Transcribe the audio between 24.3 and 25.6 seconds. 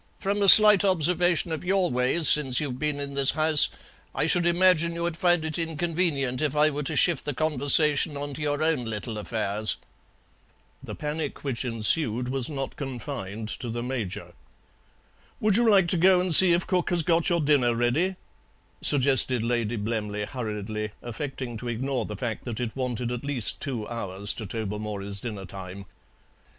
to Tobermory's dinner